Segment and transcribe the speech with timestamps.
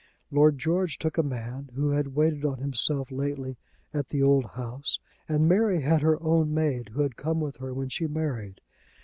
[0.31, 3.59] Lord George took a man who had waited on himself lately
[3.93, 4.97] at the old house,
[5.29, 8.61] and Mary had her own maid who had come with her when she married.